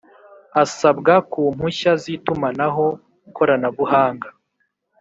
[0.63, 2.85] Asabwa ku mpushya z itumanaho
[3.35, 4.27] koranabuhanga